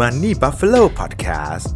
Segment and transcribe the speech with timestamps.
[0.00, 1.68] Money Buffalo Podcast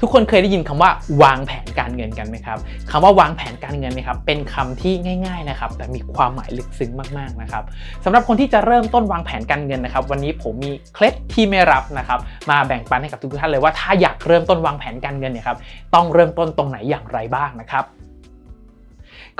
[0.00, 0.90] ทุกคนเคยได้ยินคำว่า
[1.22, 2.58] วางแผนการเงินกันไหมครับ
[2.90, 4.94] คำว่าวางแผนการเงินนะครับ เป็นคำที่
[5.26, 7.64] ง่ายๆนะครับ แต่มีความหมายลึกซึ้งมากๆนะครับ
[8.04, 12.18] สำหรับคนที่จะเริ่มต้นวางแผนการเงินนะครับ วันนี้ผมมีเคล็ดที่ไม่รับนะครับ
[12.50, 15.58] มาแบ่งปันให้กับทุกท่านเลยว่าถ้าอยากเริ่มต้นวางแผนการเงินเนี่ยครับ
[15.94, 17.84] ต้องเริ่มต้นตรงไหนอย่างไรบ้างนะครับ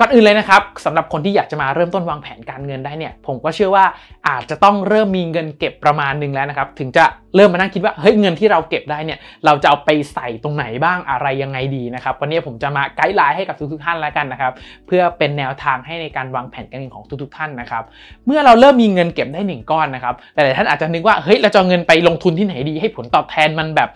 [0.01, 3.85] ก่อนอื่นเลยนะครับสำหรับคนที่อยากจะมาเริ่มต้นวางแผนการเงินได้เนี่ย ผมก็เชื่อว่า
[4.27, 14.53] อาจจะต้องเริ่มมีเงินเก็บประมาณหนึ่งแล้วนะครับ ถึงจะเริ่มมานั่งคิดว่าเฮ้ยเงินที่เราเก็บได้เนี่ยเราจะเอาไปใส่ตรงไหนบ้างอะไรยังไงดีนะครับวันนี้ผมจะมาไกด์ไลน์ให้กับทุกๆท่านแล้วกันนะครับ
[14.87, 17.83] เพื่อเป็นแนวทางให้ในการวางแผนการเงินของทุกๆท่านนะครับ
[18.25, 23.89] เมื่อเราเริ่มมีเงินเก็บได้หนึ่งก้อนนะครับหลายๆท่านอาจจะนึกว่าเฮ้ยเราจะเงินไปลงทุนที่ไหนดี ให้ผลตอบแทนมันแบบ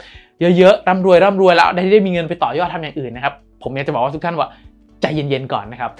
[0.57, 3.33] เยอะๆร่ำรวยร่ำรวยแล้วได้ได้มีเงินไปต่อยอดทำอย่างอื่นนะครับ
[3.63, 4.47] ผมอยากจะบอกว่าทุกท่านว่า
[5.03, 5.91] ใจเย็นๆก่อนนะครับ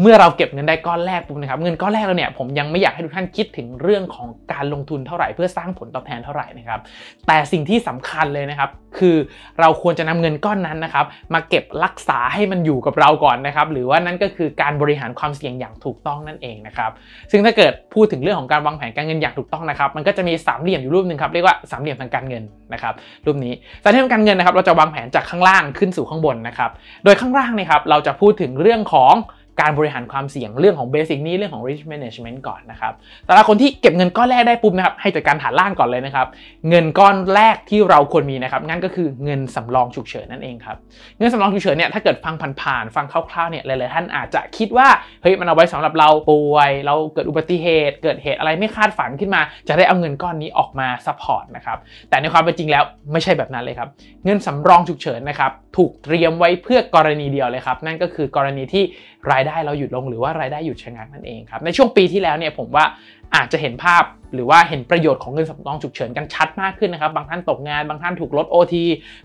[0.00, 6.80] เมื่อเราเก็บเงินได้ก้อนแรกปุ๊บนะครับเงินก้อนแรกแล้วเนี่ยผมยังไม่อยากให้ทุกท่านคิดถึงเรื่องของการลงทุนเท่าไหร่เพื่อสร้างผลตอบแทนเท่าไหร่นะครับ
[7.26, 9.16] แต่สิ่งที่สำคัญเลยนะครับคือ
[9.60, 16.90] เราควรจะนำเงินก้อนนั้นนะครับมาเก็บรักษาให้มันอยู่กับเราก่อนนะครับหรือว่านั่นก็คือการบริหารความเสี่ยงอย่างถูกต้องนั่นเองนะครับ
[17.30, 22.94] ซึ่งถ้าเกิดพูดถึงเรื่องของการวางแผนการเงินอย่างถูกต้องนะครับมันก็จะมีสามเหลี่ยมอยู่รูปหนึ่งครับเรียกว่าสามเหลี่ยมทางการเงินนะครับ
[23.26, 26.70] รูปนี้สามเหลี่ยมการเงินนะครับเราจะวางแผนจากข้างล่างขึ้นสู่ข้างบนนะครับ
[27.04, 29.14] โดยข้างล่างนะครับเราจะพูดถึงเรื่องของ
[29.60, 32.92] การบริหารความเสี่ยงเรื่องของเบสิกนี้เรื่องของ risk management ก่อนนะครับ
[33.26, 36.26] แต่ละคนที่เก็บเงินก้อนแรกได้ปุ๊บนะครับให้จัดการฐานล่างก่อนเลยนะครับ
[36.68, 40.76] เงินก้อนแรกที่เราควรมีนะครับงั้นก็คือเงินสำรองฉุกเฉินนั่นเองครับ
[41.18, 44.88] เงินสำรองฉุกเฉินเนี่ยถ้าเกิดฟังผ่านๆฟังคร่าวๆเนี่ยหลายๆท่านอาจจะคิดว่า
[45.22, 51.78] เฮ้ยมันเอาไว้สำหรับเราป่วย เราเกิดอุบัติเหตุ เกิดเหตุอะไรไม่คาดฝันขึ้นมา จะได้เอาเงินก้อนนี้ออกมา support นะครับ
[52.08, 53.88] แต่ในความเป็นจริงแล้วไม่ใช่แบบนั้นเลยครับ
[54.24, 58.84] เงินสำรองฉุกเฉินนะครับถูกเตรียมไว้เพื่อกรณีเดียวเลยครับนั่นก็คือกรณีที่
[59.30, 62.84] รายายได้เราหยุดลงหรือว่ารายได้หยุดชะงักนั่นเองครับในช่วงปีที่แล้วเนี่ยผมว่า
[63.34, 68.74] อาจจะเห็นภาพหรือว่าเห็นประโยชน์ของเงินสำรองฉุกเฉินกันชัดมากขึ้นนะครับ บางท่านตกงาน บางท่านถูกลด OT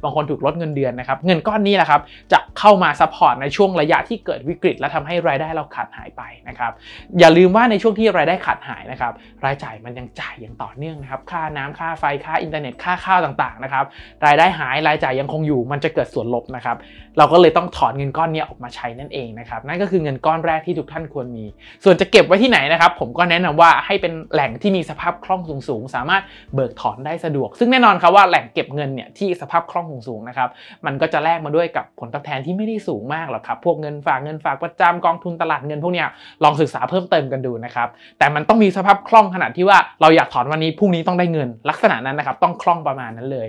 [0.03, 2.01] บางคนถูกลดเงินเดือนนะครับ เงินก้อนนี้แหละครับ
[2.33, 6.71] จะเข้ามา support ในช่วงระยะที่เกิดวิกฤต และทำให้รายได้เราขาดหายไปนะครับ
[7.19, 9.13] อย่าลืมว่าในช่วงที่รายได้ขาดหายนะครับ
[9.45, 13.85] รายจ่ายมันยังจ่ายอย่างต่อเนื่องนะครับ ค่าน้ำค่าไฟ ค่าอินเทอร์เน็ต ค่าข้าวต่างๆนะครับ
[14.25, 16.77] รายได้หาย รายจ่ายยังคงอยู่ มันจะเกิดส่วนลบนะครับ
[17.17, 21.45] เราก็เลยต้องถอนเงินก้อนนี้ออกมาใช้นั่นเองนะครับ นั่นก็คือเงินก้อนแรกที่ทุกท่านควรมี
[21.83, 30.49] ส่วนจะเก็บไว้ที่ไหนนะครับ ผมก็แนะนำว่าให้เป็นแหล่งที่มีสภาพคล่องสูงๆ สามารถเบิกถอนได้สะดวก ซึ่งแน่นอนครับว่าแหล่งเก็บเงินเนี่ยที่สภาพคล่องสูงๆนะครับ
[30.85, 36.07] มันก็จะแลกมาด้วยกับผลตอบแทนที่ไม่ได้สูงมากหรอกครับพวกเงินฝากเงินฝากประจำกองทุนตลาดเงินพวกเนี้ย
[36.43, 37.87] ลองศึกษาเพิ่มเติมกันดูนะครับ
[38.19, 43.47] แต่มันต้องมีสภาพคล่องขนาดที่ว่าเราอยากถอนวันนี้พรุ่งนี้ต้องได้เงินลักษณะนั้นนะครับต้องคล่องประมาณนั้นเลย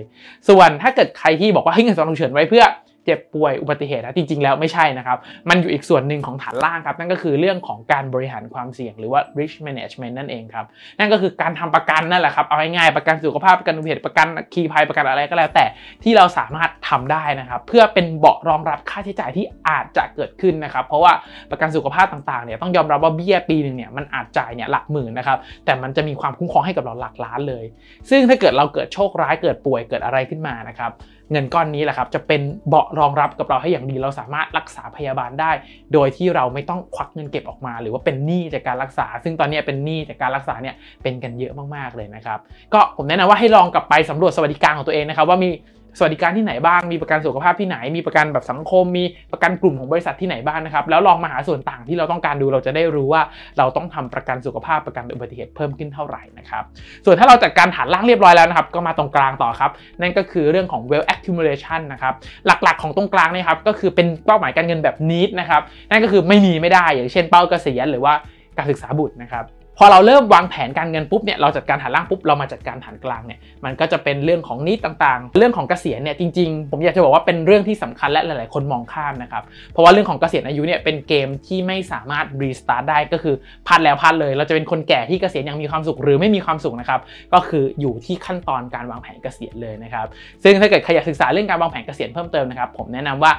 [0.49, 2.65] ส่วนถ้าเกิดใครที่บอกว่าให้เงินสำรองเฉินไว้เพื่อ
[3.09, 5.17] เจ็บป่วยอุบัติเหตุนะจริงๆแล้วไม่ใช่นะครับ
[5.49, 10.65] มันอยู่อีกส่วนหนึ่งของฐานล่างครับ นั่นก็คือเรื่องของการบริหารความเสี่ยงหรือว่า risk management นั่นเองครับ
[10.99, 15.65] นั่นก็คือการทำประกันนั่นแหละครับ เอาง่ายๆประกันสุขภาพประกันอุบัติเหตุประกันคีภัยประกันอะไรก็แล้วแต่
[16.03, 21.11] ที่เราสามารถทำได้นะครับ เพื่อเป็นเบาะรองรับค่าใช้จ่ายที่อาจจะเกิดขึ้นนะครับ เพราะว่า
[21.51, 27.65] ประกันสุขภาพต่างๆเนี่ยต้องยอมรับว่าเบี้ยปีหนึ่งเนี่ยมันอาจจ่ายเนี่ยหลักหมื่นนะครับแต่มันจะมีความคุ้มครองให้กับเราหลักล้านเลย
[28.09, 30.91] ซึ่งถ้าเกิดเราเกิดโชคร้ายเกิดป่วยเกิดอะไรขึ้นมานะครับ
[31.31, 35.51] เงินก้อนนี้แหละครับจะเป็นเบาะรองรับกับเราให้อย่างดี เราสามารถรักษาพยาบาลได้
[35.93, 42.39] โดยที่เราไม่ต้องควักเงินเก็บออกมา หรือว่าเป็นหนี้จากการรักษา ซึ่งตอนนี้เป็นหนี้จากการรักษาเนี่ยเป็นกันเยอะมากๆเลยนะครับ
[42.73, 45.49] ก็ผมแนะนำว่าให้ลองกลับไปสำรวจสวัสดิการของตัวเองนะครับว่ามี
[45.97, 53.21] สวัสดิการที่ไหนบ้าง มีประกันสุขภาพที่ไหน มีประกันแบบสังคม มีประกันกลุ่มของบริษัทที่ไหนบ้างนะครับ แล้วลองมาหาส่วนต่างที่เราต้องการดู เราจะได้รู้ว่า
[53.57, 56.63] เราต้องทำประกันสุขภาพประกันอุบัติเหตุเพิ่มขึ้นเท่าไหร่นะครับ
[57.05, 62.13] ส่วนถ้าเราจัดการฐานล่างเรียบร้อยแล้วนะครับ ก็มาตรงกลางต่อครับ นั่นก็คือเรื่องของ wealth accumulation นะครับ
[62.45, 68.13] หลักๆของตรงกลางนี่ครับก็คือเป็นเป้าหมายการเงินแบบ need นะครับ นั่นก็คือไม่มีไม่ได้ อย่างเช่นเป้าเกษียณหรือว่า
[68.57, 69.45] การศึกษาบุตรนะครับ
[69.81, 83.35] พอเราเริ่มวางแผนการเงินปุ๊บเนี่ยเราจัดการฐานล่างปุ๊บเรามาจัดการฐานกลางเนี่ยมันก็จะเป็นเรื่องของนิดต่างๆ เรื่องของเกษียณเนี่ยจริงๆ ผมอยากจะบอกว่าเป็นเรื่องที่สำคัญและหลายๆ คนมองข้ามนะครับเพราะว่าเรื่องของเกษียณอายุเนี่ยเป็นเกมที่ไม่สามารถ restart ได้ก็คือ
[83.67, 86.99] พลาดแล้วพลาดเลย เราจะเป็นคนแก่ที่เกษียณอย่างมีความสุขหรือไม่มีความสุขนะครับ
[87.33, 90.05] ก็คืออยู่ที่ขั้นตอนการวางแผนเกษียณเลยนะครับ
[90.43, 93.31] ซึ่งถ้าเกิดใครอยากศึกษาเรื่องการวางแผนเกษียณเพิ่มเติมนะครับผมแนะนำว่า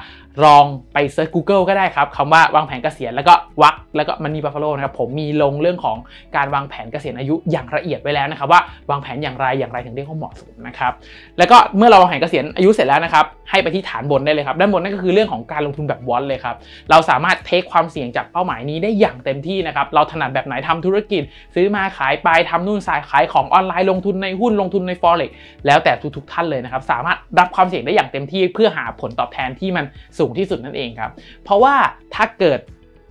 [0.45, 5.97] ลองไป search Google ก็ได้ครับคำว่าวางแผนเกษียณแล้วก็วรรคแล้วก็ Money Buffalo นะครับผมมีลงเรื่องของ
[6.35, 10.93] การวางแผนเกษียณอายุอย่างละเอียดไว้แล้วนะครับว่าวางแผนอย่างไรอย่างไรถึงเรียกว่าเหมาะสมนะครับ
[11.37, 16.55] แล้วก็เมื่อเราวางแผนเกษียณอายุเสร็จแล้วนะครับให้ไปที่ฐานบนได้เลยครับด้านบนนั่นก็คือเรื่องของการลงทุนแบบวอลเลยครับ
[16.89, 21.23] เราสามารถเทคความเสี่ยงจากเป้าหมายนี้ได้อย่างเต็มที่นะครับเราถนัดแบบไหนทำธุรกิจ
[21.55, 25.31] ซื้อมาขายไปทำนู่นสายขายของออนไลน์ลงทุนในหุ้นลงทุนใน forex
[25.65, 29.85] แล้วแต่ทุกๆท่านเลยนะครับสามารถรับความเสี่ยงได้อย่างเต็มที่เพื่อหาผลตอบแทนที่มัน
[30.17, 31.11] สูงที่สุดนั่นเองครับ
[31.43, 31.75] เพราะว่า
[32.15, 32.59] ถ้าเกิด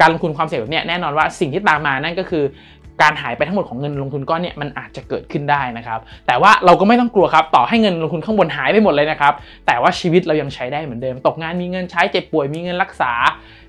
[0.00, 2.44] การลงทุนความเสี่ยงแบบนี้แน่นอนว่าสิ่งที่ตามมานั่นก็คือ
[3.02, 9.32] การหายไปทั้งหมดของเงินลงทุนก้อนเนี่ยมันอาจจะเกิดขึ้นได้นะครับ แต่ว่าเราก็ไม่ต้องกลัวครับ ต่อให้เงินลงทุนข้างบนหายไปหมดเลยนะครับ
[9.66, 13.12] แต่ว่าชีวิตเรายังใช้ได้เหมือนเดิม ตกงานมีเงินใช้เจ็บป่วยมีเงินรักษา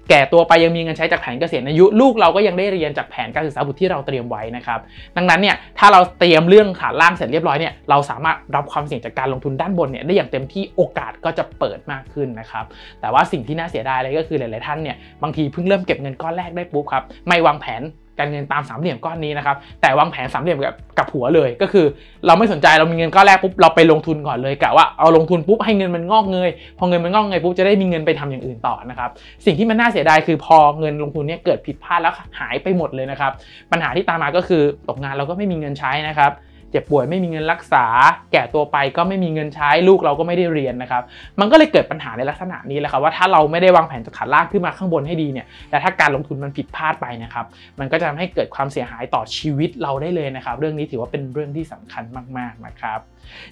[0.09, 4.79] แก่ตัวไปยังมีเงินใช้จากแผนเกษียณอายุ ลูกเราก็ยังได้เรียนจากแผนการศึกษาบุตรที่เราเตรียมไว้นะครับ
[5.17, 12.65] ดังนั้นเนี่ยถ้าเราเตรียมเรื่องฐานล่างเสร็จเรียบร้อยเนี่ยเราสามารถรับความเสี่ยงจากการลงทุนด้านบนเนี่ยได้อย่างเต็มที่โอกาสก็จะเปิดมากขึ้นนะครับ
[13.01, 17.81] แต่ว่าสิ่งที่น่าเสียดายเลยก็คือหลาย ๆ ท่านเนี่ยบางทีเพิ่งเริ่มเก็บเงินก้อนแรกได้ปุ๊บครับไม่วางแผน
[18.21, 21.85] การเงินตามสามเหลี่ยมก้อนนี้นะครับแต่วางแผนสามเหลี่ยมกับกับหัวเลย ก็คือ
[22.25, 29.09] เราไม่สนใจเรามีเงินก้อนแรกปุ๊บเราไปลงทุนก่อนเลยกะว่าเอาลงทุนปุ๊บให้เงินมันงอกเงยพอเงินมันงอกเงยปุ๊บจะได้มีเงินไปทำอย่างอื่นต่อนะครับ
[29.45, 33.31] สิ่งที่มันน่าเสียดายคือพอเงินลงทุนเนี่ยเกิดผิดพลาดแล้วหายไปหมดเลยนะครับ
[33.71, 36.31] ปัญหาที่ตามมาก็คือตกงานเราก็ไม่มีเงินใช้นะครับ
[36.71, 37.85] เจ็บป่วยไม่มีเงินรักษา
[38.31, 41.03] แก่ตัวไปก็ไม่มีเงินใช้ลูกเราก็ไม่ได้เรียนนะครับ
[41.39, 47.45] มันก็เลยเกิดปัญหาในลักษณะนี้แหละครับว่าถ้าเราไม่ได้วางแผนจากฐานล่างขึ้นมาข้างบนให้ดีเนี่ยและถ้าการลงทุนมันผิดพลาดไปนะครับ
[47.79, 52.03] มันก็จะทำให้เกิดความเสียหายต่อชีวิตเราได้เลยนะครับ เรื่องนี้ถือว่าเป็นเรื่องที่สำคัญ
[52.37, 52.99] มากๆนะครับ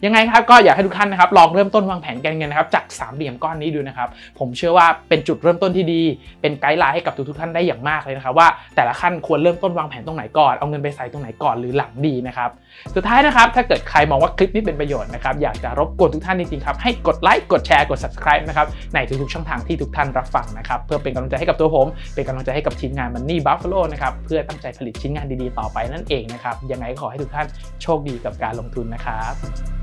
[0.06, 6.02] ยังไงครับก็อยากให้ทุกท่านนะครับลองเริ่มต้นวางแผนการเงินนะครับจากสามเหลี่ยมก้อนนี้ดูนะครับผมเชื่อว่าเป็นจุดเริ่มต้นที่ดี
[6.42, 12.50] เป็นไกด์ไลน์ให้กับทุกๆท่านได้อย่างมากเลยนะครับว่าแต่ละขั้นควรเริ่มต้นวางแผนตรงไหนก่อนเอาเงินไปใส่ตรงไหนก่อนหรือหลังดีนะครับ
[12.96, 26.56] สุดท้ายนะครับ ถ้าเกิดใครมองว่าคลิปนี้เป็นประโยชน์นะครับ อยากจะรบกวนทุกท่านจริงๆครับ ให้กดไลค์ กดแชร์ กด subscribe นะครับ ในทุกๆช่องทางที่ทุกท่านรับฟังนะครับ เพื่อเป็นกำลังใจให้กับตัวผม เป็นกำลังใจให้กับทีมงาน Money Buffalo นะครับ เพื่อตั้งใจผลิตชิ้นงานดีๆ ต่อไปนั่นเองนะครับ
[26.72, 27.48] ยังไงก็ขอให้ทุกท่าน
[27.84, 29.79] โชคดีกับการลงทุนนะครับ